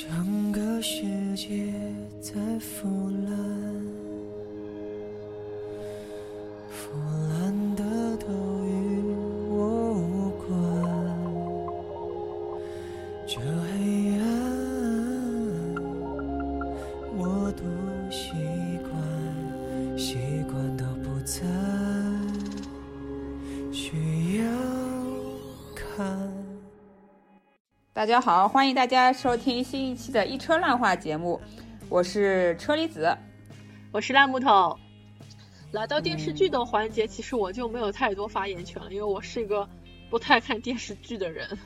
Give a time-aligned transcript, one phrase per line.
[0.00, 1.02] 整个世
[1.36, 1.70] 界
[2.22, 2.88] 在腐
[3.26, 4.09] 烂，
[28.10, 31.40] 家好，欢迎大家收听新一期的《一车烂话》节目，
[31.88, 33.16] 我是车厘子。
[33.92, 34.76] 我是烂木头。
[35.70, 39.64] 来到电视剧的环节，其实我就没有太多发言权了，因为我是一个
[40.10, 41.56] 不太看电视剧的人。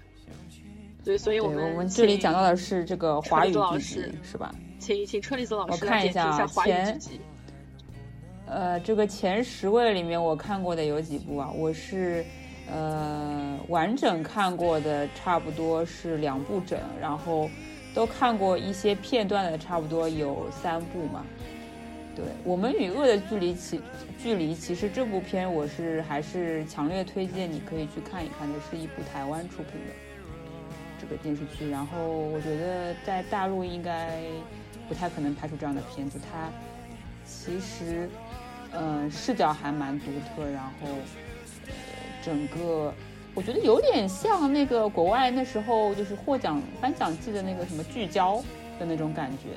[1.03, 4.55] 对，所以我，们我们这里讲到的是这个华语剧集师，是吧？
[4.79, 7.21] 请请车厘子老师来点评看一下啊一下华语剧集。
[8.45, 11.51] 呃，这个前十位里面我看过的有几部啊？
[11.57, 12.23] 我是
[12.73, 17.49] 呃完整看过的，差不多是两部整，然后
[17.95, 21.25] 都看过一些片段的，差不多有三部嘛。
[22.17, 23.81] 对我们与恶的距离其
[24.17, 29.93] 距离，其实这部片我是还是强烈推荐你可以去看一看的，是一部台湾出品的
[31.01, 31.69] 这个电视剧。
[31.69, 34.21] 然后我觉得在大陆应该
[34.89, 36.49] 不太可能拍出这样的片子，它
[37.25, 38.09] 其实
[38.77, 40.89] 嗯、视角还蛮独特，然后
[42.25, 42.93] 整个
[43.35, 48.43] 我觉得有点像那个国外那时候就是获奖颁奖季的那个什么聚焦
[48.79, 49.51] 的那种感觉，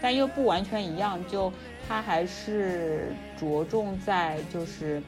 [0.00, 1.52] 但又不完全一样，就
[1.88, 5.02] 它还是着重在就是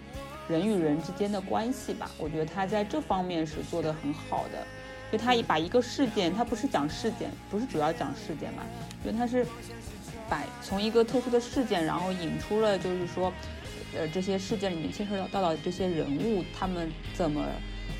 [0.48, 2.10] 人与人之间的关系吧。
[2.18, 4.66] 我觉得它在这方面是做得很好的。
[5.12, 8.64] 就它把一个事件，它不是讲事件，不是主要讲事件嘛，
[9.04, 9.46] 因为它是
[10.28, 13.32] 把从一个特殊的事件，然后引出了就是说，
[13.94, 17.46] 呃，这些事件里面牵涉到到的这些人物，他们怎么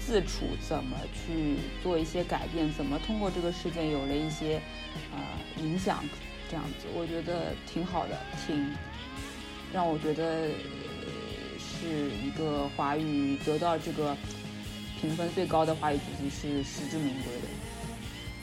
[0.00, 4.60] 自处，怎么去做一些改变，怎么通过这个事件有了一些
[5.12, 5.18] 呃
[5.62, 6.04] 影响，
[6.50, 8.70] 这样子，我觉得挺好的，挺
[9.72, 10.48] 让我觉得、
[11.58, 14.16] 是一个华语得到这个
[15.00, 17.48] 评分最高的华语剧集是实至名归的。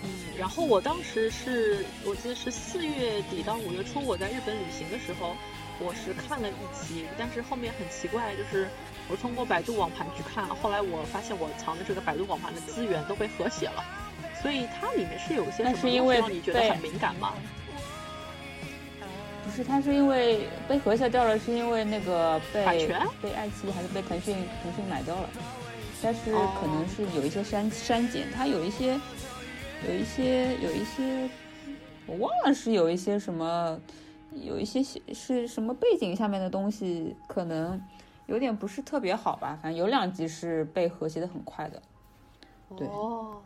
[0.03, 5.35] 嗯，然后我当时是我记得是四月底到五月初，我在日本旅行的时候，
[5.79, 8.67] 我是看了一集，但是后面很奇怪，就是
[9.09, 13.83] 我通过百度网盘去看，后来我发现我藏的这个百度网盘的资源都被和谐了，
[14.41, 17.33] 所以它里面是有一些什么因为东西让你觉得很敏感吗？
[19.45, 23.01] 不是，它是因为被和谐掉了，是因为那个被版权？
[23.21, 25.29] 被爱奇艺还是被腾讯腾讯买掉了，
[26.01, 26.49] 但是哦。
[26.61, 28.97] 可能是有一些删删减，它有一些
[29.85, 31.29] 有一些有一些，
[32.05, 33.77] 我忘了是有一些什么，
[34.41, 37.81] 有一些是是什么背景下面的东西，可能
[38.27, 41.81] 有点不是特别好吧，反正有两集是被和谐的很快的。
[42.75, 43.41] 对哦，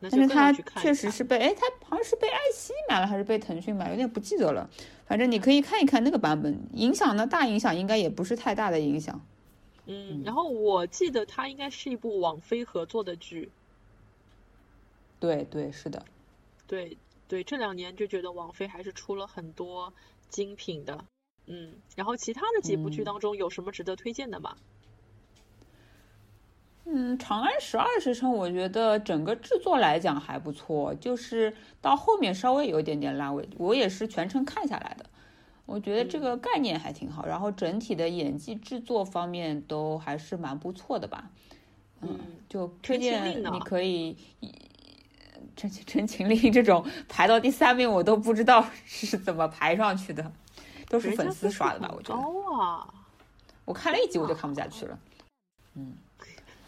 [0.00, 4.68] 但是它就更要去看一确实是被哎，它好像是被爱奇艺买了还是被腾讯买，有点不记得了。
[5.06, 9.20] 反正你可以看一看那个版本，影响呢大影响应该也不是太大的影响。
[9.86, 13.50] 嗯，然后我记得它应该是一部网飞合作的剧，
[15.20, 16.02] 对对，是的。
[16.66, 16.96] 对
[17.32, 19.90] 对，这两年就觉得王菲还是出了很多
[20.28, 21.02] 精品的，
[21.46, 24.54] 嗯，然后其他的几部剧嗯当中有什么值得推荐的吗？
[26.84, 35.06] 嗯，《长安十二时辰》我觉得整个制作来讲还不错，就是到后面稍微有一点点烂尾，我也是全程看下来的。
[35.64, 41.30] 我觉得这个概念还挺好，然后整体的演技制作方面都还是蛮不错的吧。
[42.02, 44.18] 嗯，就推荐你可以。
[45.56, 50.32] 陈陈情令这种排到第三名，我都不知道是怎么排上去的，
[50.88, 51.92] 都是粉丝刷的吧？
[51.96, 52.94] 我觉得，高啊，
[53.64, 54.98] 我看了一集我就看不下去了。
[55.74, 55.96] 嗯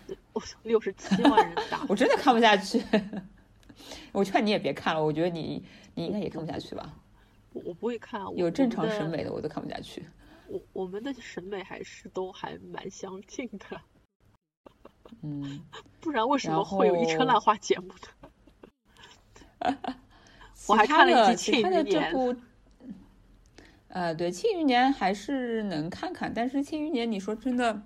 [0.32, 2.82] 我六十七万人打我真的看不下去。
[4.12, 5.64] 我劝你也别看了，我觉得你
[5.94, 6.92] 你应该也看不下去吧？
[7.52, 10.04] 我我不会看，有正常审美的我都看不下去。
[10.46, 13.80] 我我们的审美还是都还蛮相近的，
[15.22, 15.60] 嗯，
[16.00, 18.23] 不然为什么会有一车烂花节目呢？
[20.68, 22.36] 我还看了一的其他的集庆余年这部，
[23.88, 27.82] 呃，对《庆余年》还是能看看，但是《庆余年》你说真的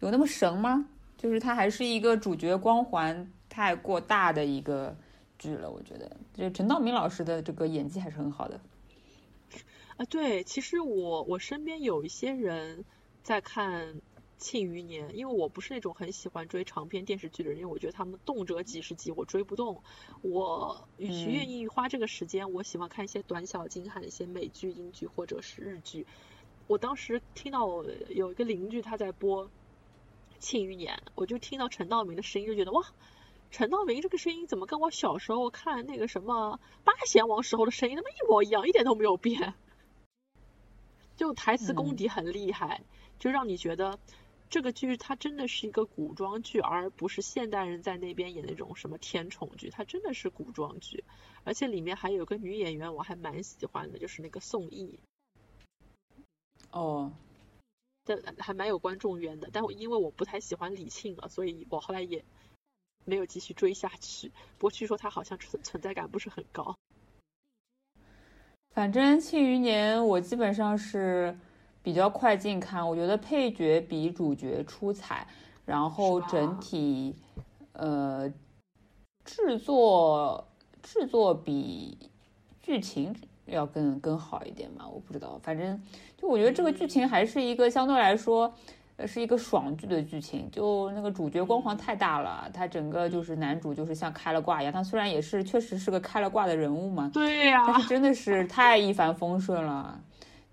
[0.00, 0.86] 有那么神吗？
[1.16, 4.94] 就是它还是一个主角光环太过大的一个
[5.38, 6.10] 剧了，我觉得。
[6.34, 8.60] 就陈道明老师的这个演技还是很好的。
[9.96, 12.84] 啊，对，其实我我身边有一些人
[13.22, 13.86] 在看
[14.38, 19.82] 《庆余年》，因为我不是那种很喜欢追长篇电视剧的人，因为我觉得他们动辄几十集，我追不动。
[20.22, 26.06] 我与其嗯愿意花这个时间，我喜欢看一些短小精悍的一些美剧、英剧或者是日剧。
[26.66, 29.46] 我当时听到我有一个邻居他在播
[30.38, 32.86] 《庆余年》，我就听到陈道明的声音，就觉得哇，
[33.50, 39.54] 陈道明这个声音怎么跟我小时候看那个什么八贤王时候的声音那么一模一样，一点都没有变。
[41.16, 42.82] 就台词功底很厉害，
[43.20, 43.98] 就让你觉得
[44.54, 51.02] 这个剧它真的是一个古装剧，而不是现代人在那边演那种什么甜宠剧，它真的是古装剧。
[51.42, 54.96] 而且里面还有个女演员，我还蛮喜欢的，就是那个宋轶。
[56.70, 57.12] 哦。
[58.04, 62.24] 但还蛮有观众缘的，但我因为我不太喜欢李沁了，所以我后来也
[63.04, 64.28] 没有继续追下去。
[64.58, 66.76] 不过据说她好像存存在感不是很高。
[68.70, 71.36] 反正《庆余年》我基本上是
[71.84, 75.24] 比较快进看，我觉得配角比主角出彩，
[75.64, 77.14] 然后整体
[77.74, 78.28] 呃
[79.24, 80.44] 制作
[80.82, 82.10] 制作比
[82.60, 83.14] 剧情。
[83.46, 84.88] 要更更好一点嘛？
[84.88, 85.78] 我不知道，反正
[86.16, 88.50] 就我觉得这个剧情还是一个相对来说，
[88.96, 90.50] 呃，是一个爽剧的剧情。
[90.50, 94.72] 就那个主角光环太大了，他整个就是男主就是像开了挂一样。
[94.72, 100.00] 他虽然也是确实是个开了挂的人物嘛，对呀，但是真的是太一帆风顺了，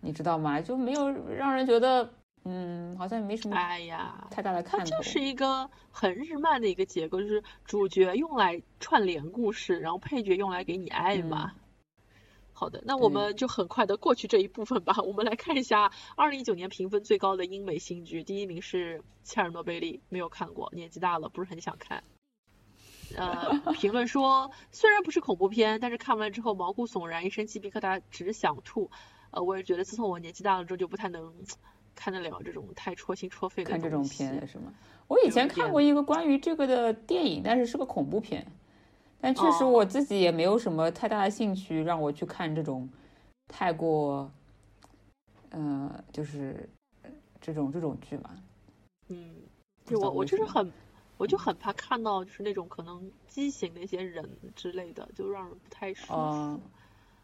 [0.01, 0.59] 你知道吗？
[0.59, 2.11] 就没有让人觉得，
[2.43, 4.85] 嗯，好像没什么，哎呀，太大的看头。
[4.85, 11.53] 这是一个很日漫的一个结构，就是主角用来串联故事，然后配角用来给你爱嘛。
[12.53, 14.95] 好的，那我们就很快的过去这一部分吧。
[15.03, 22.03] 我们来看一下二零一九年评分最高的英美新剧，第一名是《切尔诺贝利》，没有看过，年纪大了不是很想看。
[23.17, 28.89] 呃，评论说虽然不是恐怖片，但是看完之后毛骨悚然，一身鸡皮疙瘩，只想吐。
[29.31, 31.33] 呃，我也觉得自从我年纪大了之后，就不太能
[31.95, 34.73] 看得了这种太戳心戳肺的看这种片是吗？
[35.07, 38.45] 我以前看过一个关于这个的电影，但是是个恐怖片。
[39.23, 42.89] 但确实我自己也没有什么太大的兴趣让我去看这种
[43.47, 44.31] 太过，
[45.51, 46.67] 呃，就是
[47.39, 48.31] 这种这种剧嘛。
[49.09, 49.35] 嗯，
[49.85, 50.71] 就我我就是很，
[51.17, 56.59] 我就很怕看到就是那种可能畸形的一些人之类的，就让人不太舒服。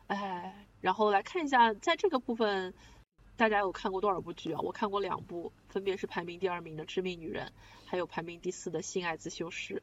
[0.05, 2.73] 哎，然后来看一下，在这个部分，
[3.35, 4.59] 大家有看过多少部剧啊？
[4.61, 7.45] 我看过两部，分别是排名第二名的《致命女人》，
[7.85, 9.81] 还有排名第四的《性爱自修室》。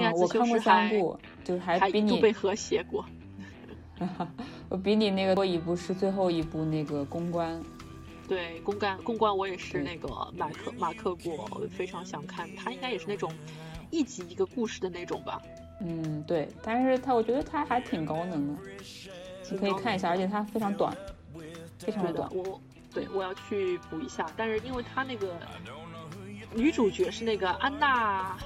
[0.00, 3.04] 嗯，我看过三部，就是还比你被和谐过。
[4.68, 7.62] 我比你那个多一部，是最后一部那个公关。
[8.28, 12.48] 对，公关公关我也是那个马克马克过，我非常想看。
[12.56, 13.32] 他应该也是那种
[13.90, 15.40] 一集一个故事的那种吧？
[15.84, 16.48] 嗯，对。
[16.62, 18.62] 但是他我觉得他还挺高能的，
[19.50, 20.96] 你可以看一下，而且它非常短，
[21.78, 22.28] 非常的短。
[22.34, 22.60] 我
[22.94, 25.36] 对我要去补一下，但是因为他那个
[26.54, 28.36] 女主角是那个安娜。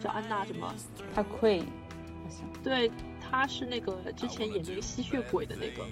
[0.00, 0.70] 叫安娜什么？
[1.14, 2.90] 她亏，好像对，
[3.22, 5.82] 她是那个之前演那个吸血鬼的那个《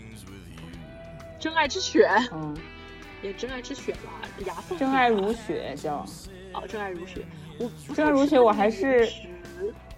[1.38, 2.55] 真爱之血》，嗯，
[3.25, 4.78] 演《真爱之血》吧，牙缝。
[4.78, 6.05] 真爱如雪叫，
[6.52, 7.25] 哦，真爱如雪，
[7.58, 9.11] 我真爱如雪，我还是，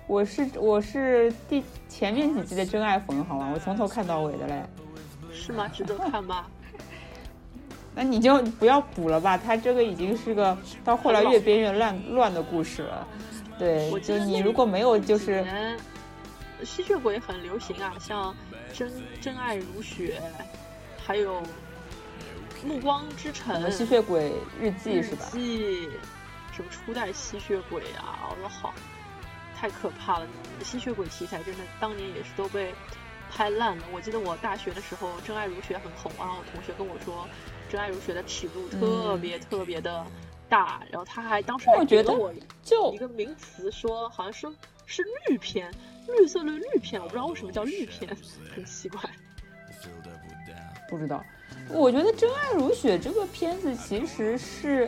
[0.06, 3.50] 我是我是第前面几集的真爱粉，好吗？
[3.54, 4.62] 我从头看到尾的嘞。
[5.32, 5.66] 是吗？
[5.68, 6.44] 值得看吗？
[7.94, 13.08] 那你就不要补了吧，他这个已经是个到后来越编越乱乱的故事了。
[13.58, 15.44] 对，就你如果没有就是
[16.64, 18.34] 吸血鬼很流行啊，像
[18.72, 20.20] 真真爱如雪，
[20.98, 21.40] 还有
[22.66, 25.24] 暮光之城，吸血鬼日记是吧？
[25.30, 25.88] 记
[26.52, 28.28] 什么初代吸血鬼啊？
[28.30, 28.74] 我说好，
[29.64, 30.26] 太可怕了！
[30.62, 32.74] 吸血鬼题材真的当年也是都被
[33.30, 33.84] 拍烂了。
[33.94, 37.26] 我记得我大学的时候，真爱如雪很红，然后同学跟我说，
[37.66, 40.04] 真爱如雪的尺度特别特别的。
[40.50, 42.30] 大，然后他还当时还觉得我
[42.62, 44.54] 就一个名词说，好像是
[44.84, 45.72] 是绿片，
[46.08, 48.14] 绿色的绿片，我不知道为什么叫绿片，
[48.54, 49.00] 很奇怪。
[50.90, 51.24] 不知道，
[51.70, 54.86] 我觉得《真爱如雪》这个片子其实是，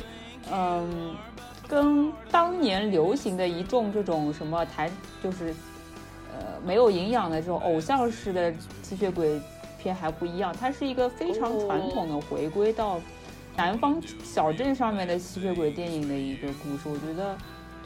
[0.52, 1.16] 嗯，
[1.68, 4.90] 跟当年流行的一众这种什么台，
[5.22, 5.54] 就是
[6.32, 9.40] 呃没有营养的这种偶像式的吸血鬼
[9.78, 13.00] 片还不一样，它是一个非常传统的回归到。
[13.58, 17.34] 南方小镇上面的吸血鬼电影的一个故事，我觉得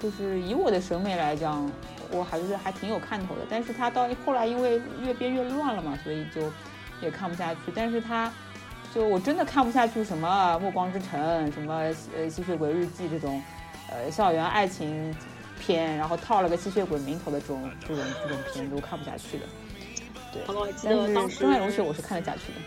[0.00, 1.70] 就是以我的审美来讲，
[2.10, 3.42] 我还是还挺有看头的。
[3.49, 6.42] 但是它到后来因为越编越乱了嘛，所以就
[7.00, 7.60] 也看不下去。
[7.72, 8.32] 但是它
[8.92, 11.84] 就我真的看不下去什么《暮光之城》什么
[12.28, 13.40] 《吸血鬼日记》这种
[13.90, 15.14] 呃校园爱情
[15.59, 19.44] 片，然后套了个吸血鬼名头的这种这种这种片子，我看不下去的。
[20.32, 22.59] 对，好记得当时《真爱如雪》我是看得下去的。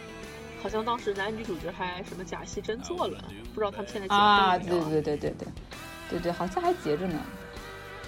[0.62, 5.48] 好像当时男女主角还什么假戏真做了，不知道他们现在啊，对对对对对，
[6.10, 7.20] 对对，好像还结着呢。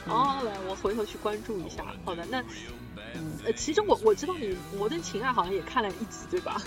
[0.08, 1.84] 哦，来，我回头去关注一下。
[2.06, 2.38] 好的，那
[3.46, 6.62] 呃，其实我我知道你《摩登情爱》好像也看了一集，对吧？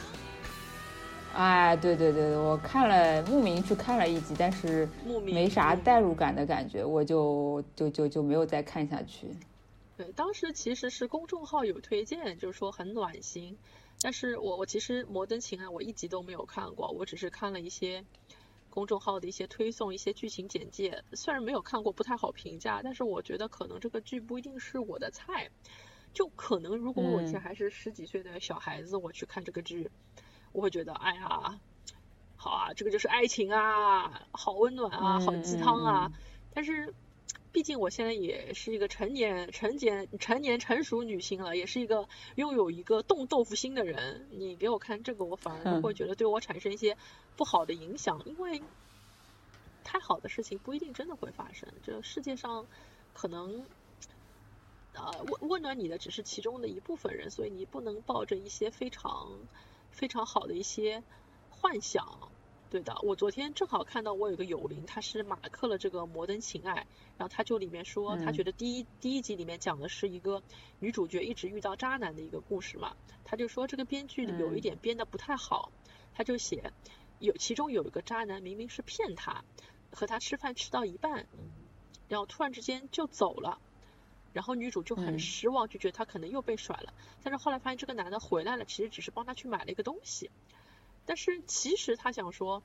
[1.39, 4.89] 哎，对对对对，我看了慕名去看了一集，但是
[5.25, 9.29] 没啥嗯代入感的感觉，我就就就就没有再看下去。
[9.97, 13.57] 对，当时其实是公众号有推荐，就是说很暖心。
[14.01, 18.05] 但是我我其实《摩登情爱》我一集都没有看过，我只是看了一些
[18.69, 21.05] 公众号的一些推送、一些剧情简介。
[21.13, 25.49] 虽然没有看过，不太好评价，但是我觉得可能这个剧不一定是我的菜。
[26.13, 29.89] 就可能如果我以前嗯还是十几岁的小孩子，我去看这个剧，
[30.59, 31.61] 我会觉得，哎呀，
[32.37, 36.13] 好啊，这个就是爱情啊，好温暖啊，好鸡汤啊。
[36.53, 36.93] 但是，
[37.53, 44.27] 毕竟我现在也是一个成年、成年、成年成熟女性了，也是一个拥有一个冻豆腐心的人。
[44.33, 46.97] 你给我看这个，我反而嗯会觉得对我产生一些
[47.37, 48.61] 不好的影响，因为
[49.85, 51.69] 太好的事情不一定真的会发生。
[51.85, 52.67] 这世界上
[53.15, 53.65] 可能。
[54.95, 59.31] 呃，温温暖你的只是其中的一部分人，所以你不能抱着一些非常
[59.99, 61.03] 非常好的一些
[61.51, 62.31] 幻想。
[62.71, 66.73] 对的，我昨天正好看到我有个友邻，他是马克了这个《摩登情爱》，
[67.17, 70.41] 然后他就里面说，他嗯觉得第一第一集里面讲的是一个
[70.79, 75.73] 女主角一直遇到渣男的一个故事嘛，他就说这个编剧有一嗯点编的不太好，
[76.15, 76.73] 他就写
[77.19, 79.43] 有其中有一个渣男明明是骗她，
[79.91, 81.27] 和她吃饭吃到一半，
[82.07, 83.59] 然后突然之间就走了。
[84.33, 86.93] 然后女主就很嗯失望，就觉得他可能又被甩了。
[87.23, 90.31] 但是后来发现这个男的回来了，其实只是帮他去买了一个东西。
[91.07, 92.63] 但是其实他想说，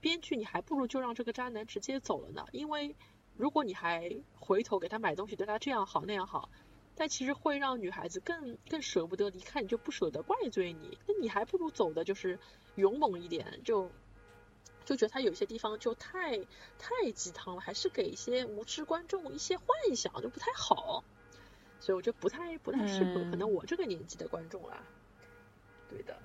[0.00, 2.96] 编剧你还不如就让这个渣男直接走了呢，因为
[3.36, 6.50] 如果你还回头给他买东西，对他这样好那样好，
[6.96, 10.98] 但其实会让女孩子更更舍不得离开你，就不舍得怪罪你。
[11.06, 12.38] 那你还不如走的就是
[12.74, 13.90] 勇猛一点，就
[14.84, 16.38] 就觉得他有些地方就太
[16.78, 21.04] 太鸡汤了，还是给一些无知观众一些幻想，就不太好。
[21.80, 24.82] 所以我觉得不太不太适合，可能嗯我这个年纪的观众啦。
[25.90, 26.16] 对的，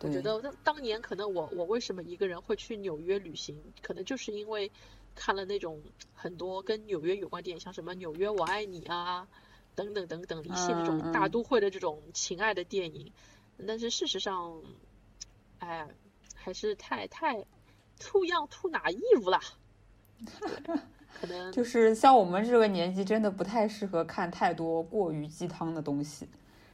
[0.00, 4.70] 我觉得当当年可能我我为什么一个人会去纽约旅行，可能就是因为
[5.14, 5.82] 看了那种
[6.14, 9.28] 很多跟纽约有关电影，像什么《纽约我爱你》啊，
[9.74, 13.12] 等等等等一系列这种大都会的这种情爱的电影。
[13.66, 14.62] 但是事实上，
[15.58, 15.88] 哎，
[16.34, 17.44] 还是太太
[17.98, 19.40] too young too naive 啦。
[20.64, 20.76] 对
[21.20, 26.28] 可能 就是像我们这个年纪，真的不太适合看太多过于鸡汤的东西，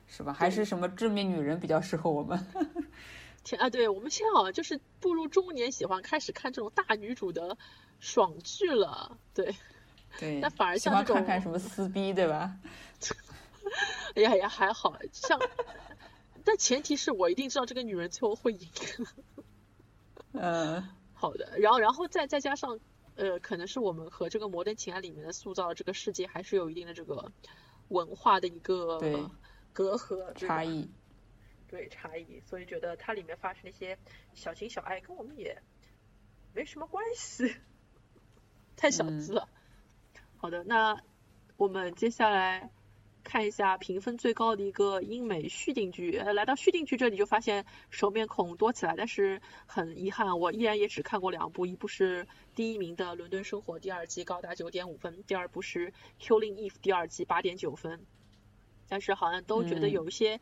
[0.07, 0.33] 是吧？
[0.33, 2.47] 还是什么致命女人比较适合我们？
[3.45, 7.57] 天啊，对我们现在好像就是步入中年，喜欢开始看这种大女主的
[8.01, 9.19] 爽剧了。
[9.35, 9.55] 对，
[10.19, 12.57] 对，那反而喜欢像这种看看什么撕逼，对吧？
[14.15, 15.39] 哎呀也还好，像，
[16.45, 18.69] 但前提是我一定知道这个女人最后会赢。
[20.33, 20.89] 嗯，
[21.25, 22.79] 好的，然后然后再再加上，
[23.15, 27.33] 呃，可能是我们和这个《摩登情爱》里面的塑造的这个世界还是有一定的这个
[27.89, 28.99] 文化的一个
[29.73, 30.91] 隔阂差异。
[31.67, 33.99] 对差异，所以觉得它里面发生的一些
[34.35, 35.63] 小情小爱跟我们也
[36.53, 37.57] 没什么关系，
[38.77, 39.49] 太小嗯资了。
[40.37, 41.01] 好的，那
[41.57, 42.71] 我们接下来
[43.25, 46.17] 看一下评分最高的一个英美续订剧。
[46.19, 55.91] 呃，来到续订剧这里就发现熟面孔多起来，但是很遗憾，我依然也只看过两部，一部是第一名的《伦敦生活》第二季，高达九点五分；第二部是
[56.21, 58.05] 《Killing Eve》第二季，八点九分。
[58.89, 60.39] 但是好像都觉得嗯有一些，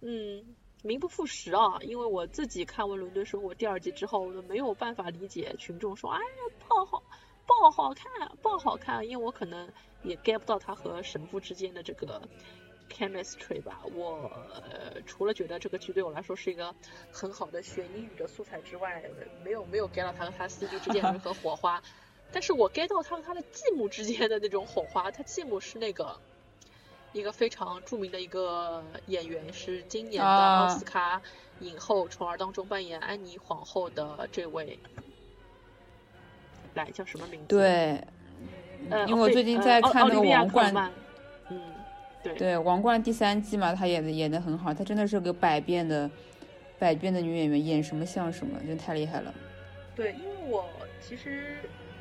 [0.00, 1.78] 嗯，名不副实啊。
[1.82, 7.02] 因为我自己看完《伦敦生活》第二季之后，我没有办法理解群众说，哎呀，不好，
[7.60, 8.10] 不好看，
[8.42, 9.68] 爆好看，因为我可能
[10.02, 12.20] 也 get 不到他和神父之间的这个
[12.90, 13.80] chemistry 吧。
[13.94, 16.74] 我、呃、除了觉得这个剧对我来说是一个
[17.10, 19.02] 很好的学英语的素材之外，
[19.44, 21.82] 没有没有 get 到他和他司机之间的任何火花。
[22.32, 26.18] 但是我 get 到他和他的继母之间的那种火花，他继母是那个。
[27.12, 31.22] 一个非常著名的一个演员，是今年的啊奥斯卡
[31.60, 34.78] 影后《从而》当中扮演安妮皇后的这位，
[36.76, 38.00] 来叫什么名字？，对，
[38.90, 40.92] 呃，因为我最近呃在看那个王冠
[41.48, 41.60] 嗯，
[42.22, 46.08] 对，对《王冠》第三季嘛，她演的演的很好，她真的是个百变的
[46.78, 49.34] 百变的女演员，演什么像什么，真的太厉害了。
[49.96, 50.68] 对，因为我
[51.00, 51.58] 其实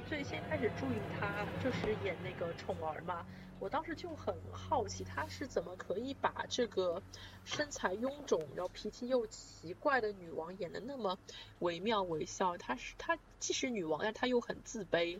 [0.07, 1.27] 最先开始注意她
[1.63, 3.25] 就是演那个宠儿嘛，
[3.59, 7.01] 我当时就很好奇她是怎么可以把这个
[7.43, 11.17] 身材臃肿，然后脾气又奇怪的女王演的那么
[11.59, 12.57] 惟妙惟肖。
[12.57, 15.19] 她是她既是女王，但她又很自卑。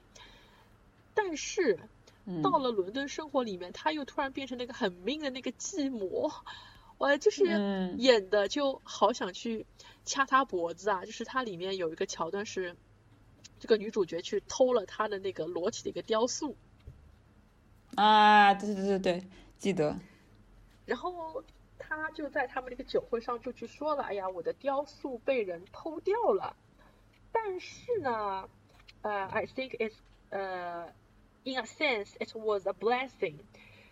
[1.13, 1.79] 但是
[2.25, 6.31] 嗯，到了伦敦生活里面，她又突然变成那个很 mean 的那个继母，
[6.97, 9.65] 我就是嗯演的就好想去
[10.03, 11.05] 掐她脖子啊！
[11.05, 12.75] 就是它里面有一个桥段是，
[13.59, 16.55] 这个女主角去偷了她的那个裸体的一个雕塑，
[17.95, 19.23] 啊，对对对对对，
[19.57, 19.95] 记得。
[20.85, 21.43] 然后
[21.79, 26.55] 他就在他们那个酒会上就去说了，哎呀，我的雕塑被人偷掉了。
[27.31, 28.47] 但是呢，
[29.01, 29.95] 呃，I think it's
[30.29, 30.93] 呃
[31.43, 33.35] ，in a sense it was a blessing，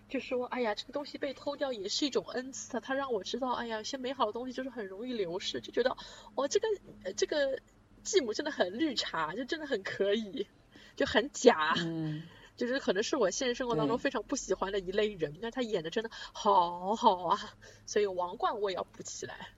[0.09, 5.95] 就说，哎呀，这个东西被偷掉也是一种恩赐，他让我知道，哎呀，有些美好的东西就是很容易流逝，就觉得，
[6.35, 6.67] 哦，这个
[7.15, 7.59] 这个
[8.03, 10.47] 继母真的很绿茶，就真的很可以，
[10.95, 11.73] 就很假。
[11.77, 12.23] 嗯。
[12.55, 17.39] 就是可能是我现实生活当中非常不喜欢的一类人，但他演的真的好好啊，
[17.85, 19.49] 所以王冠我也要补起来。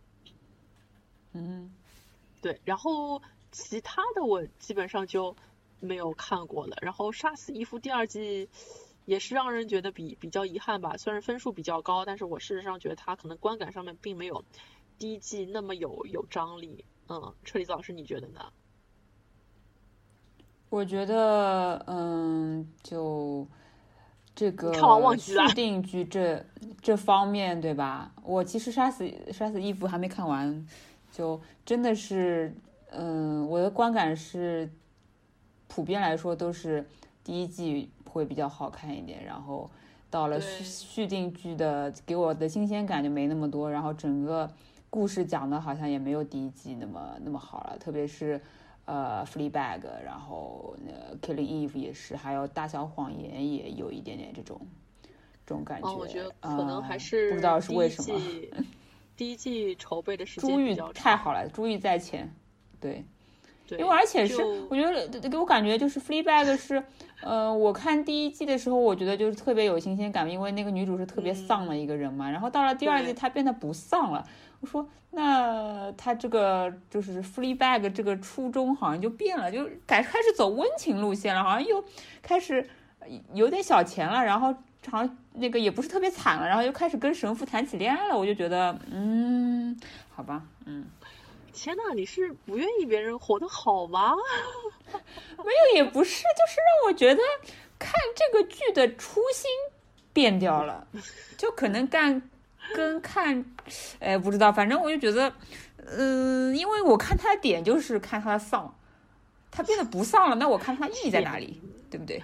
[1.33, 1.75] 嗯，
[2.41, 3.21] 对，然后
[3.51, 5.35] 其他的我基本上就
[5.79, 6.77] 没有看过了。
[6.81, 8.49] 然后杀死伊芙第二季
[9.03, 14.45] 也是让人觉得比比较遗憾吧，虽然分数比较高，但是我事实上觉得它可能观感上面并没有
[14.97, 16.85] 第一季那么有有张力。
[17.07, 18.51] 嗯，车厘子老师你觉得呢？
[20.75, 23.47] 我觉得，嗯，就
[24.35, 24.73] 这个
[25.15, 26.45] 续订剧这
[26.81, 28.11] 这方面，对吧？
[28.21, 30.67] 我其实杀死杀死伊芙还没看完，
[31.13, 32.53] 就真的是，
[32.91, 34.69] 嗯，我的观感是，
[35.69, 36.85] 普遍来说都是
[37.23, 39.71] 第一季会比较好看一点，然后
[40.09, 44.51] 到了续续订剧的，给我的新鲜感就没那么多，然后整个
[44.89, 48.41] 故事讲的好像也没有第一季那么那么好了，特别是。
[48.85, 54.61] 呃，Fleabag，然后那 Killing Eve 也是，还有大小谎言也有一点点这种
[55.45, 55.91] 这种感觉。
[55.91, 58.19] 我觉得可能还是不知道是为什么。
[59.17, 62.31] 第一季筹备的时 间朱玉太好了，珠玉在前，
[62.79, 63.03] 对，
[63.71, 66.83] 因为而且是我觉得给我感觉就是 Fleabag 是，
[67.23, 74.27] 呃，我看第一季的时候，我觉得就是特别有新鲜感，因为那个女主是特别丧的一个人嘛，然后到了第二季她变得不丧了。
[74.65, 81.83] 说那他这个就是 free bag 这个初衷好像就变了，就改开始走温情路线了，好像又
[82.21, 82.67] 开始
[83.33, 84.53] 有点小钱了，然后
[84.89, 88.17] 好像那个也不是特别惨了，然后又开始跟神父谈起恋爱了。
[88.17, 89.79] 我就觉得，嗯，
[90.13, 90.85] 好吧，嗯，
[91.53, 94.13] 天呐，你是不愿意别人活得好吗？
[94.91, 97.21] 没有，也不是，就是让我觉得
[97.79, 99.49] 看这个剧的初心
[100.11, 100.85] 变掉了，
[101.37, 102.29] 就可能干。
[102.73, 103.45] 跟看，
[103.99, 105.33] 哎，不知道，反正我就觉得，
[105.85, 108.73] 嗯，因为我看他的点就是看他丧，
[109.51, 112.23] 他变得不丧了，那我看他意义在哪里，对不对？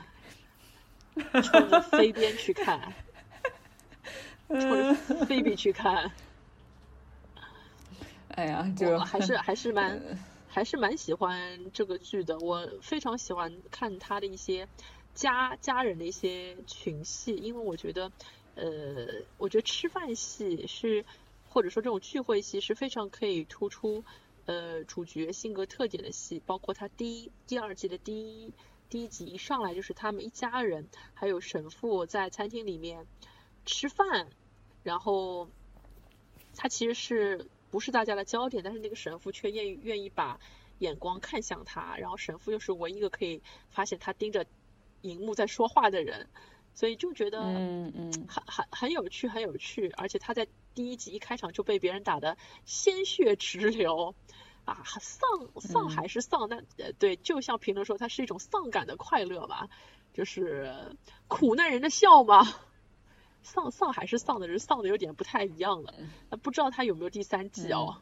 [1.41, 2.93] 冲着飞边去看，
[4.49, 4.93] 冲着
[5.25, 6.11] 菲比去看，
[8.29, 10.01] 哎呀，就还是还是蛮
[10.47, 14.67] 还是蛮喜欢这个剧的，我非常喜欢看他的一些
[15.13, 18.11] 家家人的一些群戏，因为我觉得。
[18.55, 21.05] 呃，我觉得吃饭戏是，
[21.49, 24.03] 或者说这种聚会戏是非常可以突出
[24.45, 28.53] 呃主角性格特点的戏，包括他第一、第二季的第一
[28.89, 33.07] 第一集一上来就是他们一家人还有神父在餐厅里面
[33.65, 34.27] 吃饭，
[34.83, 35.47] 然后
[36.57, 40.39] 他其实是不是大家的焦点，但是那个神父却愿意愿意把
[40.79, 44.45] 眼光看向他，然后神父又是唯一一个可以发现他盯着
[45.01, 46.27] 荧幕在说话的人。
[46.73, 54.15] 所以就觉得嗯嗯很很很有趣很有趣，而且他在第一集一开场就被别人打的鲜血直流
[54.65, 55.29] 啊丧
[55.59, 59.67] 丧还是丧，那呃对，就像评论说，它是一种丧感的快乐吧，
[60.13, 60.95] 就是
[61.27, 62.47] 苦难人的笑嘛，
[63.43, 65.93] 丧丧还是丧的人丧的有点不太一样了，
[66.29, 67.97] 那不知道他有没有第三季哦？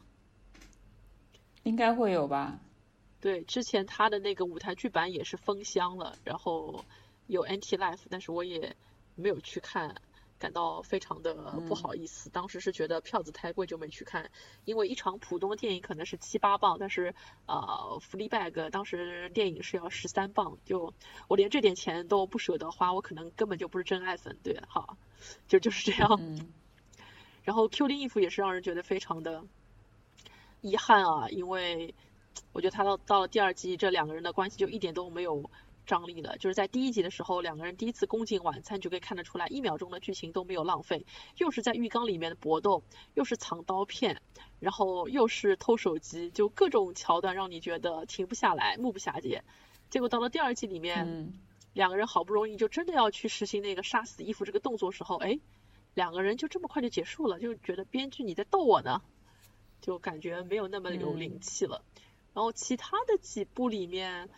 [1.64, 2.60] 应该会有吧？
[3.20, 6.84] 对，之前他的那个舞台剧版也是封箱了，然后。
[7.30, 8.76] 有 Anti Life，但是我也
[9.14, 10.02] 没有去看，
[10.38, 11.34] 感到非常的
[11.68, 12.28] 不好意思。
[12.28, 14.30] 当时是觉得票子太贵就没去看，
[14.64, 17.14] 因为一场普通的电影可能是七八磅，但是
[17.46, 20.92] 呃福利 bag 当时电影是要十三磅，就
[21.28, 24.96] 我连这点钱都不舍得花，我可能根本就不是真爱粉，对，好，
[25.46, 26.18] 就就是这样。
[27.44, 29.44] 然后 Q 零 if 也是让人觉得非常的
[30.62, 31.94] 遗憾啊，因为
[32.52, 35.48] 我觉得他到到了第二季，这两个人的关系就一点都没有。
[35.90, 41.04] 张力了，就是在第一集的时候，两个人第一次共进晚餐，就可以看得出来，一秒钟的剧情都没有浪费，
[41.36, 44.22] 又是在浴缸里面的搏斗，又是藏刀片，
[44.60, 49.42] 然后又是偷手机，就各种桥段让你觉得停不下来，目不暇接。
[49.88, 51.32] 结果到了第二季里面，
[51.72, 55.40] 两个人好不容易就真的要去实行那个杀死伊芙这个动作时候，哎，
[55.94, 59.02] 两个人就这么快就结束了，就觉得编剧你在逗我呢，
[59.80, 61.82] 就感觉没有那么有灵气了。
[62.32, 64.28] 然后其他的几部里面。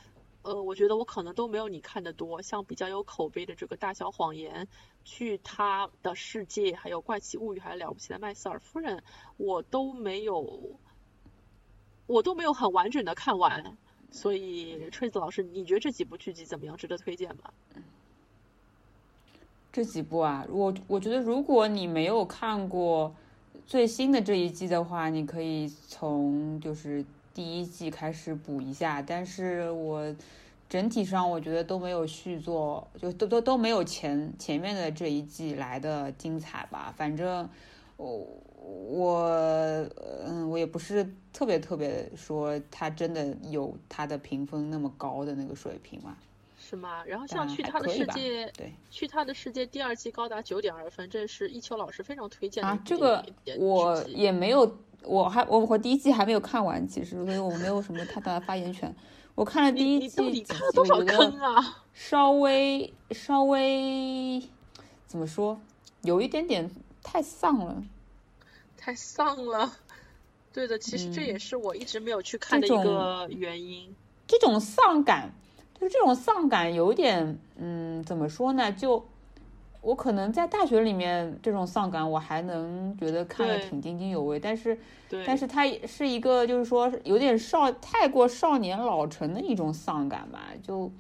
[0.43, 4.65] 呃，我觉得我可能都没有你看的多，像比较有口碑的这个《大小谎言》、
[5.05, 9.03] 去他的世界，还有《怪奇物语》，还有了不起的麦瑟尔夫人，
[9.37, 10.79] 我都没有，
[12.07, 13.77] 我都没有很完整的看完。
[14.11, 16.77] 所以，锤子老师，你觉得这几部剧集怎么样？
[16.77, 17.45] 值得推荐吗？
[19.73, 23.15] 这几部啊，我我觉得如果你没有看过
[23.67, 27.03] 最新的这一季的话，你可以从就是
[27.35, 30.15] 第一季开始补一下，但是我
[30.69, 36.93] 整体上我觉得都没有续作，就都都都没有前前面的这一季来的精彩吧。
[36.97, 37.49] 反正
[37.97, 38.27] 我
[38.59, 39.25] 我
[40.25, 46.17] 嗯，我也不是特别特别说它真的有它的评分那么高的那个水平嘛。
[46.65, 47.05] 是吗？
[47.05, 52.81] 然后像去他的世界，对，去他的世界第二季高达九点二分，这是一秋老师非常推荐的啊。
[52.83, 53.23] 这个
[53.59, 58.95] 我也没有，我还我我第一季还没有看完，其实，所以我没有什么太大的发言权。
[59.35, 61.83] 我看了第一季，你看了多少坑啊？
[61.93, 64.43] 稍微稍微
[65.07, 65.61] 怎么说，
[66.03, 66.71] 有一点点
[67.03, 67.83] 太丧了，
[68.77, 69.73] 太丧了。
[70.53, 73.95] 对的，其实这也是我一直没有去看的一个原因。
[74.27, 75.33] 这种丧感。
[75.81, 78.71] 就是这种丧感有点，嗯，怎么说呢？
[78.71, 79.05] 就
[79.83, 84.39] 我可能在大学里面这种丧感，我还能觉得看的挺津津有味。
[84.39, 84.79] 但是，
[85.27, 90.45] 但是它是一个，就是说有点少太过少年老成的一种丧感吧。
[90.63, 90.91] 就，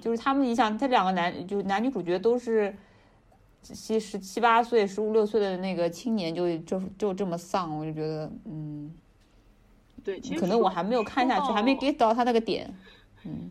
[0.00, 2.72] 就是他们，你想，这两个男，就男女主角都是
[3.60, 8.94] 七十七八岁、十五六岁的那个青年，就就就这么丧，我就觉得，嗯，
[10.04, 12.72] 对，可能我还没有看下去，还没 get 到他那个点。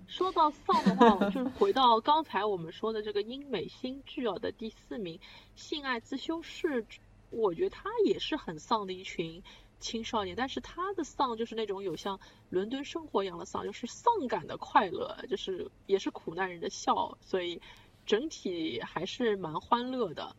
[0.07, 5.17] 说到丧的话，就是回到刚才我们说的这个英美新剧啊的第四名
[5.55, 6.83] 《性爱自修室》，
[7.29, 9.43] 我觉得他也是很丧的一群
[9.79, 17.61] 青少年，但是他的丧就是那种有像伦敦生活一样的丧，就是丧感的快乐，就是也是苦难人的笑，所以
[18.05, 20.35] 整体还是蛮欢乐的。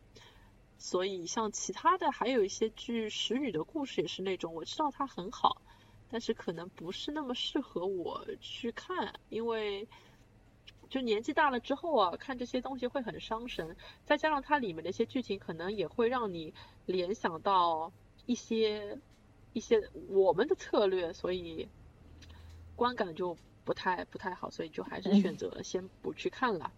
[0.79, 5.61] 所以像其他的还有一些剧，《使女的故事》也是那种，我知道它很好。
[6.09, 9.87] 但是可能不是那么适合我去看，因为
[10.89, 16.53] 就年纪大了之后啊，看这些东西会很伤神，再加上它里面的一些剧情可能也会让你
[16.85, 17.91] 联想到
[18.25, 18.97] 一些
[19.53, 21.67] 一些我们的策略，所以
[22.75, 26.71] 观感就不太不太好，所以就还是选择先不去看了。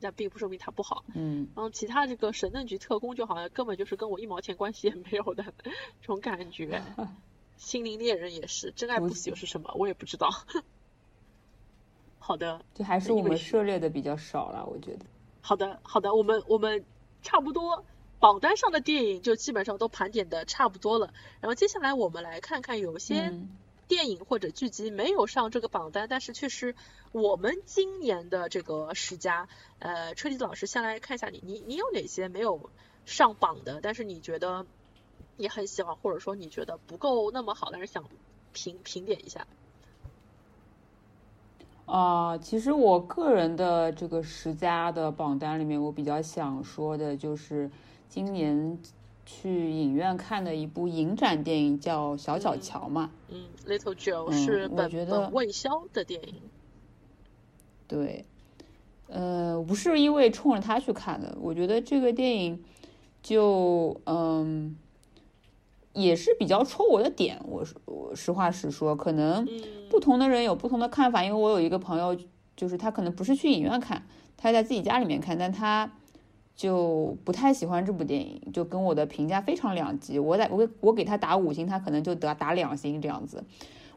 [0.00, 1.48] 那并不说明它不好，嗯。
[1.54, 5.44] 然后其他这个神盾局特工就好像根本就是跟我一毛钱关系也没有的
[6.00, 6.82] 这种感觉。
[7.62, 9.72] 心灵猎人也是，真爱不死又是什么？
[9.76, 10.28] 我也不知道。
[12.18, 15.06] 好的，就还是我们涉猎的比较少了，我觉得。
[15.40, 16.84] 好的，好的，我们我们
[17.22, 17.84] 差不多
[18.18, 21.14] 榜单上的电影就基本上都盘点的差不多了。
[21.40, 23.32] 然后接下来我们来看看有些
[23.86, 26.74] 电影或者剧集没有上这个榜单，但是却是
[27.12, 29.48] 我们今年的这个十佳。
[29.78, 32.70] 呃，车厘子老师先来看一下你，你你有哪些没有
[33.06, 33.80] 上榜的？
[33.80, 34.66] 但是你觉得？
[35.36, 38.04] 你很喜欢，或者说你觉得不够那么好，但是想
[38.52, 39.46] 评评点一下。
[41.86, 47.70] 啊，其实我个人的这个十佳的榜单里面，我比较想说的就是
[48.08, 48.78] 今年
[49.26, 53.10] 去影院看的一部影展电影，叫《小小乔》嘛。
[53.28, 56.40] 嗯，Little Joe 是本本卫肖的电影。
[57.88, 58.24] 对，
[59.08, 62.64] 呃，不是因为冲着他去看的，我觉得这个电影
[63.22, 64.76] 就嗯。
[65.94, 69.46] 也是比较戳我的点，我我实话实说，可能
[69.90, 71.22] 不同的人有不同的看法。
[71.22, 72.16] 因为我有一个朋友，
[72.56, 75.92] 就是他可能不是去影院看，他在自己家里面看，但他
[76.56, 80.18] 就不太喜欢这部电影，就跟我的评价非常两极。
[80.18, 83.44] 我在我我给他打五星，他可能就得打两星这样子。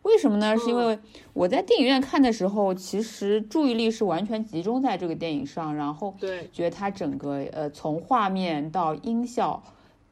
[0.02, 0.58] 为什么呢？
[0.58, 1.00] 是因为
[1.34, 9.64] 我在电影院看的时候，其实注意力是完全集中在这个电影上，然后对觉得它整个呃从画面到音效。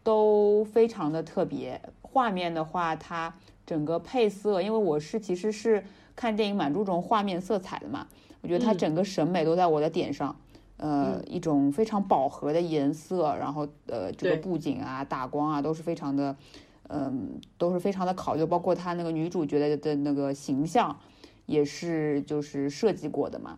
[0.04, 3.34] 都非常的特别，画面的话，它
[3.66, 5.84] 整个配色，因为我是其实是
[6.16, 8.08] 看电影蛮注重画面色彩的嘛，
[8.42, 10.36] 我觉得它整个审美都在我的点上，
[10.78, 16.36] 呃，一种非常饱和的颜色，然后呃，这个布景啊、打光啊都是非常的，
[16.90, 21.00] 嗯，都是非常的考究，包括它那个女主角的的那个形象，
[21.46, 23.58] 也是就是设计过的嘛。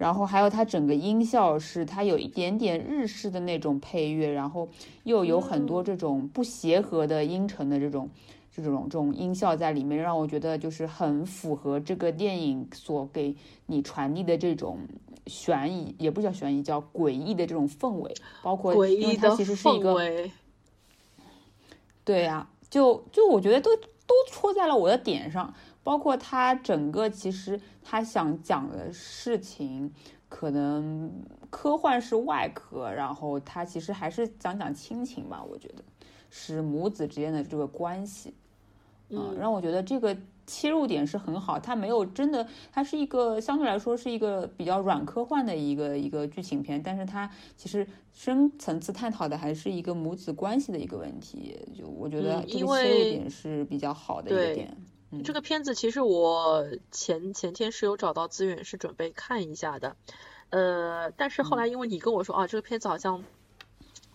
[0.00, 4.66] 然后还有它整个音效是它有一点点日式的那种配乐，然后
[5.04, 8.08] 又有很多这种不协和的音程的这种
[8.50, 13.36] 这种这种音效在里面，让我觉得就是很符合这个电影所给
[13.66, 14.78] 你传递的这种
[15.26, 18.10] 悬疑，也不叫悬疑，叫诡异的这种氛围，
[18.42, 19.98] 包括因为它其实是一个，
[22.02, 25.52] 对呀，就就我觉得都都戳在了我的点上。
[25.82, 29.92] 包括他整个，其实他想讲的事情，
[30.28, 31.10] 可能
[31.48, 35.42] 科幻是外壳，然后他其实还是讲讲亲情吧。
[35.42, 35.82] 我觉得
[36.28, 38.34] 是母子之间的这个关系，
[39.08, 40.16] 嗯，让我觉得这个
[40.46, 54.76] 切入点是很好，它没有真的，它是一个相对来说是一个比较软科幻的一个一个剧情片，但是它其实深层次探讨的还是一个母子关系的一个问题，就我觉得这个切入点是比较好的一个点。
[55.24, 59.96] 这个片子其实我前前天是有找到资源，是准备看一下的，
[60.50, 63.24] 呃，但是后来因为你跟我说啊，这个片子好像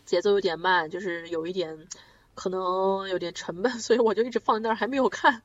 [0.05, 1.87] 节奏有点慢，就是有一点
[2.33, 5.41] 可能有点沉闷， 所以我就一直放在那儿还没有看。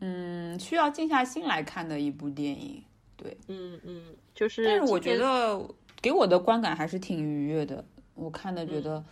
[0.00, 2.82] 嗯，需要静下心来看的一部电影，
[3.16, 5.68] 对，嗯嗯，就是，但是我觉得
[6.00, 7.84] 给我的观感还是挺愉悦的。
[8.14, 9.04] 我看的觉得，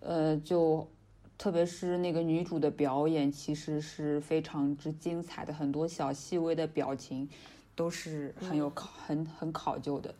[0.00, 0.88] 呃，就
[1.44, 7.28] 特别是那个女主的表演，其实是非常之精彩的，很多小细微的表情
[7.76, 10.14] 都是很有考、很很考究的。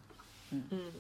[0.51, 0.93] 嗯嗯，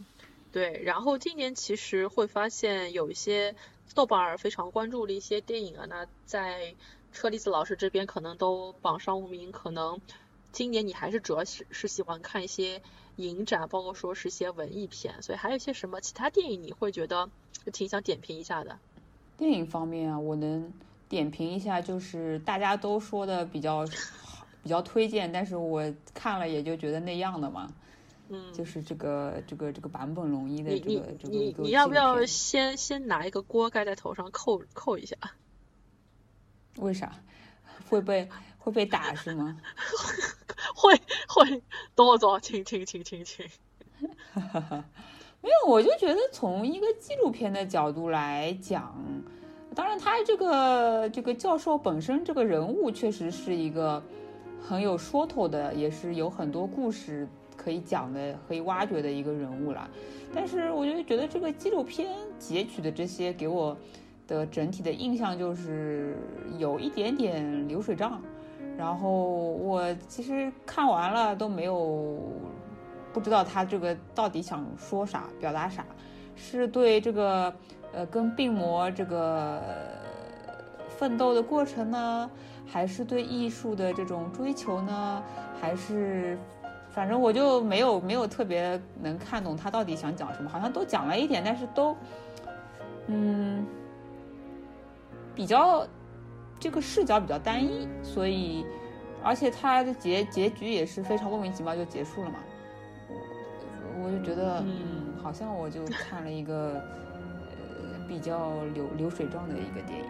[0.50, 0.80] 对。
[0.82, 3.54] 然后今年其实会发现有一些
[3.94, 6.74] 豆瓣儿非常关注的一些电影啊，那在。
[7.12, 10.00] 车厘子老师这边可能都榜上无名，可能
[10.50, 12.82] 今年你还是主要是是喜欢看一些
[13.16, 17.30] 影展，包括说是一些文艺片，所以还有一些什么其他电影你会觉得
[17.72, 18.76] 挺想点评一下的？
[19.36, 20.72] 电影方面啊，我能
[21.08, 23.84] 点评一下，就是大家都说的比较
[24.62, 27.68] 比较推荐，但是我看了也就觉得那样的嘛。
[28.30, 35.16] 嗯，就是这个这个这个版本龙一的这个这个你你要不要先先拿一个锅盖在头上扣扣一下？
[36.78, 37.12] 为啥
[37.90, 39.60] 会被会被打是吗？
[40.74, 40.94] 会
[41.28, 41.62] 会，
[41.94, 43.46] 等我走，请请请请请。
[45.44, 48.92] 没有，我就觉得从一个纪录片的角度来讲，
[49.74, 54.02] 当然他这个这个教授本身这个人物确实是一个
[54.60, 59.88] 很有说头的，也是有很多故事可以讲的、可以挖掘的一个人物了。
[60.34, 63.76] 但是我就觉得这个纪录片截取的这些给我。
[64.26, 66.16] 的整体的印象就是
[66.56, 68.22] 有一点点流水账，
[68.74, 72.18] 然后我其实看完了都没有
[73.14, 75.86] 不知道他这个到底想说啥、表达啥，
[76.34, 77.54] 是对这个
[77.92, 79.62] 呃跟病魔这个
[80.98, 82.30] 奋斗的过程呢，
[82.66, 85.22] 还是对艺术的这种追求呢，
[85.60, 86.36] 还是
[86.90, 91.96] 反正我就没有没有特别能看懂他到底想讲什么，好像都讲了一点，但是都
[93.06, 93.64] 嗯。
[95.36, 95.84] 比较
[96.60, 98.64] 这个视角比较单一，所以
[99.20, 102.36] 而且它的结结局也是非常莫名其妙就结束了嘛。
[103.96, 106.82] 我我就觉得，嗯，好像我就看了一个
[107.50, 110.06] 呃比较流流水账的一个电影。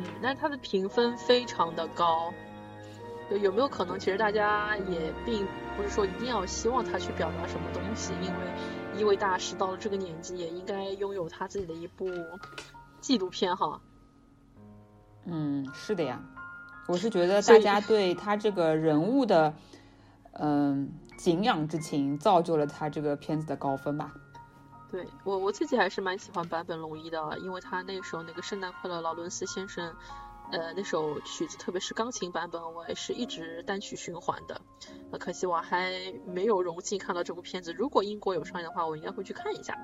[0.00, 2.32] 嗯，那它的评分非常的高，
[3.42, 12.08] 有没有可能其实大家也并不是说一定要希望他去表达什么东西，因为一位大师到了这个年纪也应该拥有他自己的一部。
[13.00, 13.82] 纪录片哈，
[15.26, 16.22] 嗯，是的呀，
[16.88, 19.52] 我是觉得大家对他这个人物的，
[20.32, 20.90] 嗯，
[21.24, 24.12] 敬仰之情，造就了他这个片子的高分吧。
[24.90, 29.90] 对我我自己还是蛮喜欢坂本龙一的，因为他那时候那个《圣诞快乐，劳伦斯先生》，
[30.52, 34.60] 呃，那首曲子，特别是钢琴版本，我也是一直单曲循环的。
[35.18, 35.94] 可惜我还
[36.26, 39.74] 没有荣幸看到这部片子，如果英国有上映的话，我应该会去看一下。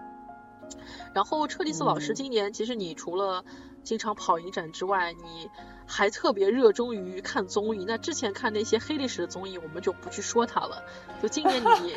[1.14, 3.44] 然后车厘子老师今年其实你除了
[3.82, 5.48] 经常跑影展之外，你
[5.86, 7.84] 还特别热衷于看综艺。
[7.86, 10.82] 那之前看那些黑历史的综艺，我们就不去说它了。
[11.22, 11.94] 就今年你，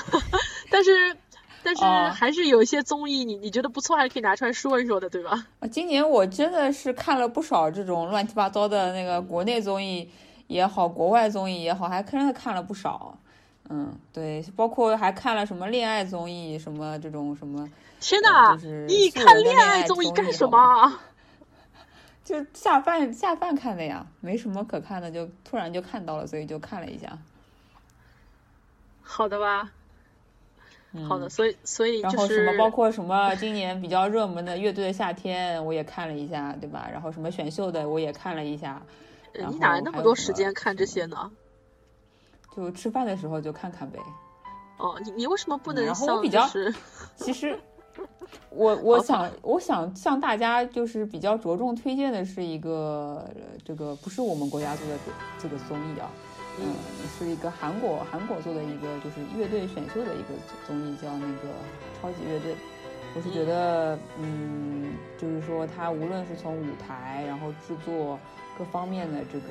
[0.70, 1.16] 但是
[1.62, 5.46] 但是还是有一些综艺，你你觉得不错，还是可以拿出来说一说的，对吧？
[5.60, 10.08] 啊，今年我真的是看了不少这种乱七八糟的那个国内综艺
[10.46, 13.18] 也好，国外综艺也好，还真的看了不少。
[13.70, 17.68] 嗯，对，包括还看了什么恋爱综艺，什么这种什么。
[18.00, 18.54] 天哪！
[18.86, 21.00] 你看恋爱综艺干什么？
[22.22, 27.18] 就下饭下饭看的呀，没什么可看的，就突然就看到了，所以就看了一下。
[29.02, 29.70] 好的吧。
[31.08, 36.88] 好的，所以所以然后什么包括什么今年比较热门的乐队的夏天，我也看了一下，对吧？
[36.92, 38.80] 然后什么选秀的我也看了一下。
[39.34, 41.32] 你哪来那么多时间看这些呢？
[42.56, 43.98] 就吃饭的时候就看看呗。
[44.78, 45.84] 哦，你你为什么不能？
[45.84, 46.48] 然后我比较，
[47.16, 47.58] 其实
[48.50, 53.24] 我我想我想向大家就是比较着重推荐的是一个
[53.64, 54.98] 这个不是我们国家做的
[55.38, 56.10] 这个综艺啊，
[56.60, 56.74] 嗯，
[57.18, 60.34] 是一个韩国韩国做的一个就是乐队选秀的一个
[60.66, 61.48] 综艺，叫那个
[62.00, 62.56] 超级乐队。
[63.16, 68.18] 我是觉得，嗯，就是说它无论是从舞台，然后制作
[68.58, 69.46] 各方面的这个。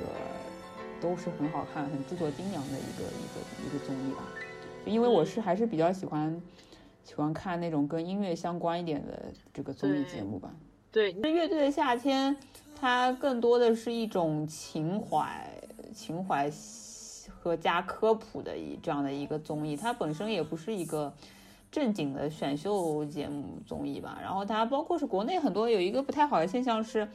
[1.04, 4.22] 都是很好看、很制作精良的一个一个一个综艺吧，
[4.86, 6.40] 因为我是还是比较喜欢
[7.04, 10.50] 喜欢看那种跟音乐相关一点的这个综艺节目吧。
[10.90, 12.34] 对，乐队的夏天，
[12.80, 15.46] 它更多的是一种情怀、
[15.92, 16.50] 情怀
[17.28, 21.12] 和加科普的一这样的一个综艺，它本身也不是一个
[21.70, 24.18] 正经的选秀节目综艺吧。
[24.22, 27.06] 然后它包括是国内很多有一个不太好的现象是。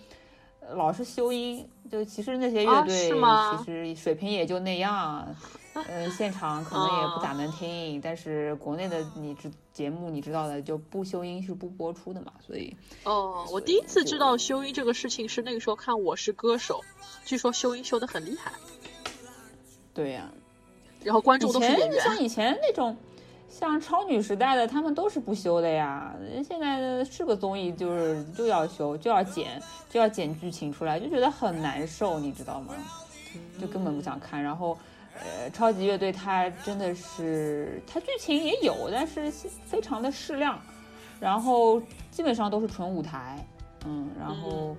[0.76, 3.12] 老是修音，就其实那些乐队
[3.58, 5.28] 其实水平也就那样，
[5.74, 8.00] 呃，现场可能也不咋能听。
[8.02, 12.76] 但是国内的你知节目你知道的，就不修音是不播出的嘛，所以。
[13.04, 16.82] 哦，我第一次知道修音这个事情是那个时候看《我是歌手》，
[17.28, 18.52] 据说修音修的很厉害。
[19.94, 20.30] 对呀。
[21.04, 22.04] 然后观众都是演员。
[22.04, 22.96] 像以前那种。
[23.50, 26.16] 像超女时代的，他们都是不修的呀。
[26.48, 29.60] 现在的是个综艺，就是就要修，就要剪，
[29.90, 32.76] 就要剪剧情出来，就觉得很难受，你知道吗？
[33.60, 34.42] 就根本不想看。
[34.42, 34.78] 然后，
[35.16, 39.32] 呃，超级乐队它真的是，它剧情也有，但是
[39.66, 40.58] 非常的适量。
[41.20, 41.82] 然后
[42.12, 43.46] 基本上都是纯舞台，
[43.86, 44.78] 嗯，然后，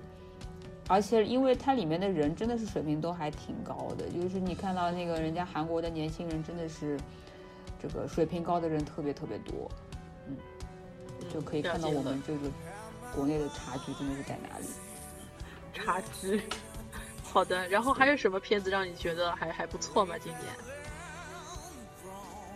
[0.87, 6.97] 而且因为它里面的人真的是水平都还挺高的，就是你看到那个人家韩国的年轻人真的是。
[7.81, 9.69] 这个水平高的人特别特别多，
[10.27, 10.37] 嗯，
[11.33, 12.39] 就可以看到我们这个
[13.15, 14.67] 国内的差距真的是在哪里。
[15.73, 16.41] 差距，
[17.23, 17.67] 好的。
[17.69, 20.15] 然后还有什么片子让你觉得还还不错吗？
[20.19, 20.41] 今年？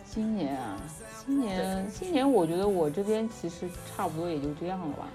[0.08, 0.80] 今年啊，
[1.24, 5.08] 今年今年我觉得我这边其实差不多也就这样了吧。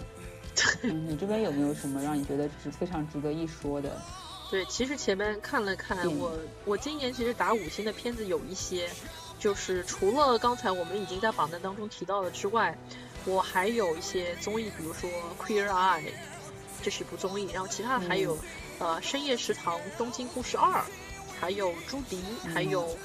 [0.83, 3.99] 你这边有没有什么让你觉得是非常值得一说的？
[4.49, 8.89] 对，其实前面看了看，我我今年其实打五星的片子有一些。
[9.41, 12.77] 就是除了刚才我们已经在榜单当中提到的之外，
[13.25, 15.09] 我还有一些综艺，比如说
[15.43, 16.01] 《Queer Eye》，
[16.83, 18.37] 这是一部综艺，然后其他的还有，
[18.77, 20.79] 呃，《深夜食堂》《东京故事二》，
[21.39, 22.23] 还有《朱迪》，
[22.53, 22.95] 还有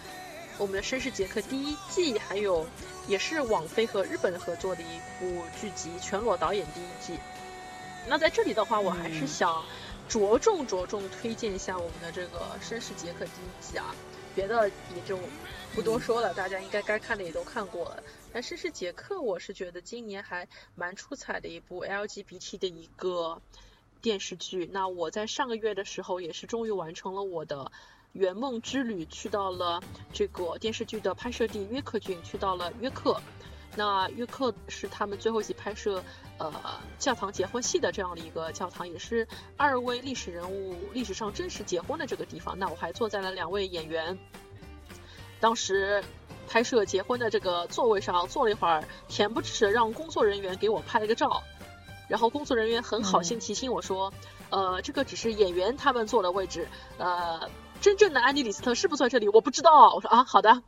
[0.59, 2.67] 我们的《绅士杰克》第一季，还有
[3.09, 7.19] 也是网飞和日本合作的一部剧集《全裸导演》第一季。
[8.07, 9.65] 那在这里的话，我还是想
[10.07, 13.95] 着重着重推荐一下我们的这个《绅士杰克》第一季啊，
[14.37, 15.19] 别的也就。
[15.75, 18.03] 不多说了，大家应该该看的也都看过了。
[18.33, 23.43] 但《是是杰克》，我是觉得今年还蛮出彩的一部 LGBT 的一个
[24.01, 24.71] 电视剧。
[24.73, 27.71] 那我在上个月的时候，也是终于完成了我的
[28.13, 29.83] 圆梦之旅，去到了
[30.15, 33.21] 这个电视剧的拍摄地约克郡，去到了约克。
[33.77, 36.03] 那约克是他们最后一起拍摄
[36.39, 36.53] 呃
[36.99, 42.59] 教堂结婚戏的这样的一个教堂，也是二位历史人物历史上真实结婚的这个地方。
[42.59, 44.19] 那我还坐在了两位演员。
[45.39, 46.03] 当时
[46.49, 51.43] 拍摄结婚的这个座位上坐了一会儿，恬不知耻让工作人员给我拍了个照，
[52.09, 54.13] 然后工作人员很好心提醒我说，
[54.49, 57.51] 呃，这个只是演员他们坐的位置，呃，
[57.83, 59.29] 真正的安妮李斯特是不是在这里？
[59.29, 59.95] 我不知道。
[59.95, 60.63] 我说啊，好的，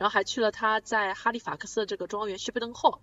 [0.00, 3.02] 然后还去了他在哈利法克斯的这个庄园希普登霍，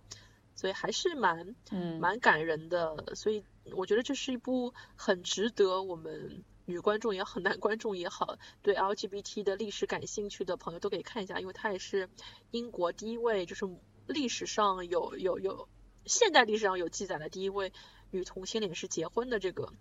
[0.56, 1.56] 所以还是蛮
[2.02, 3.44] 蛮感人的，所以
[3.76, 6.44] 我觉得这是一部很值得我们。
[6.70, 12.10] 女观众也好，男观众也好，对 LGBT 的历史感兴趣的朋友都可以看一下，因为她也是
[12.52, 13.66] 英国第一位，就是
[14.06, 15.70] 历史上有有有
[16.06, 17.72] 现代历史上有记载的第一位
[18.12, 19.72] 女同性恋是结婚的这个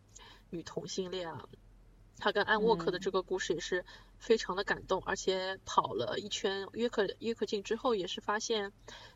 [0.50, 1.48] 女同性恋啊。
[2.18, 3.84] 她跟安沃克的这个故事也是
[4.18, 8.72] 非常的感动，而且跑了一圈约克约克郡之后，也是发现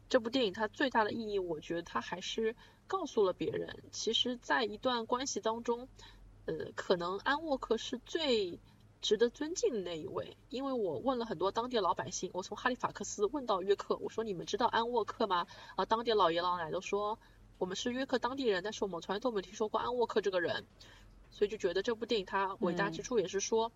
[0.08, 2.54] 这部电影它最大的意义，我觉得它还是
[2.86, 5.88] 告诉了别人，其实在一段关系当中。
[6.46, 8.58] 呃，可能安沃克是最
[9.02, 15.46] 值得尊敬的那一位，因为我问了很多当地老百姓，我从哈利法克斯问到约克，我说你们知道安沃克吗？
[15.76, 17.18] 啊，当地老爷老奶都说
[17.58, 20.64] 我们是约克当地人，但是我们从来都没听说过安沃克这个人，
[21.30, 23.72] 所以就觉得这部电影它伟大之处也是说，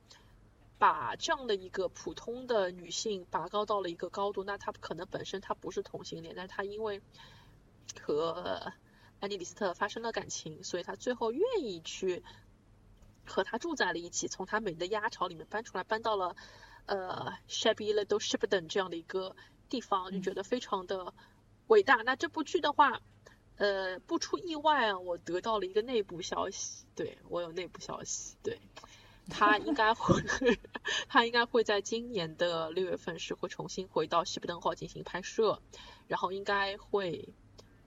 [0.79, 7.01] 把这样的一个普通的女性拔高到了一个高度，那她可能本身她不是同性恋，但是她因为
[8.01, 8.73] 和
[9.21, 12.23] 安妮李斯特发生了感情，所以她最后愿意去。
[13.27, 16.37] 和他住在了一起，从他美的鸭巢里面搬出来，搬到了
[16.85, 19.35] 呃 Shabby Little Shipden 这样的一个
[19.71, 21.15] 地方，就觉得非常的
[21.69, 21.95] 伟大。
[22.03, 23.01] 那这部剧的话，
[23.57, 28.59] 呃，不出意外啊，我得到了一个内部消息，对我有内部消息，对
[29.31, 30.21] 他应该会，
[31.09, 35.61] 他应该会在今年的六月份是会重新回到西部灯号进行拍摄，
[36.09, 37.29] 然后应该会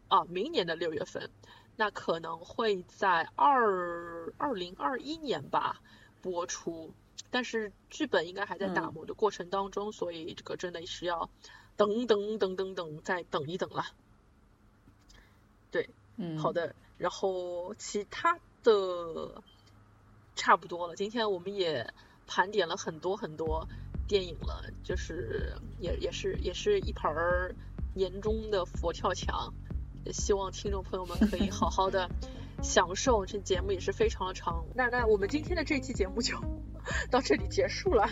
[0.07, 1.29] 啊，明年的六月份。
[1.79, 5.79] 那可能会在二二零二一年吧
[6.23, 6.91] 播出，
[7.29, 11.29] 但是剧本应该还在打磨的过程当中，所以这个真的是要
[11.75, 13.85] 等等等等等再等一等了。
[16.17, 19.41] 对，嗯，好的，然后其他的
[20.35, 20.95] 差不多了。
[20.95, 21.93] 今天我们也
[22.25, 23.67] 盘点了很多很多
[24.07, 27.13] 电影了，就是也也是也是一盘
[27.93, 29.53] 年终的佛跳墙。
[30.13, 32.09] 希望听众朋友们可以好好的
[32.63, 34.63] 享受，这节目也是非常的长。
[34.73, 36.37] 那那我们今天的这期节目就
[37.11, 38.07] 到这里结束了。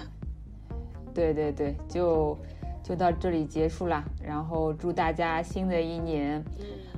[1.13, 2.37] 对对对，就
[2.83, 4.03] 就到这里结束了。
[4.21, 6.43] 然后祝大家新的一年，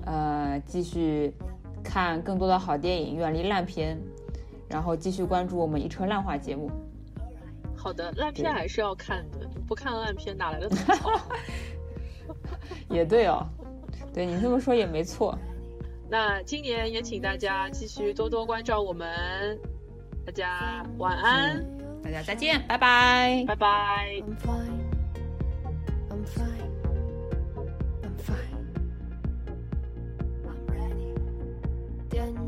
[0.07, 1.33] 呃，继续
[1.83, 4.01] 看更多的好电影，远离烂片，
[4.69, 6.71] 然后继续关注我们一车烂话节目。
[7.75, 11.11] 好的，烂片还是要看的，不看烂片哪来的吐槽？
[12.89, 13.45] 也对哦，
[14.13, 15.37] 对你这么说也没错。
[16.09, 19.59] 那今年也请大家继续多多关照我们，
[20.25, 21.61] 大家晚安，
[22.01, 24.86] 大家再见，拜拜，拜拜。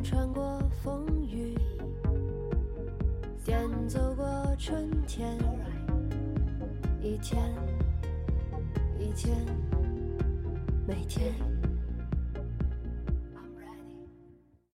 [0.10, 1.56] 穿过风雨，
[3.46, 4.26] 点走过
[4.58, 5.38] 春天，
[7.00, 7.40] 一天
[8.98, 9.38] 一天，
[10.88, 11.59] 每天。